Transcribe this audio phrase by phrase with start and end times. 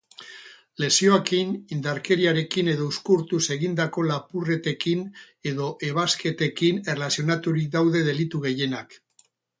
[0.83, 5.03] Lesioekin, indarkeriarekin edo uzkurtuz egindako lapurretekin
[5.53, 8.99] edo ebasketekin erlazionaturik daude delitu gehienak.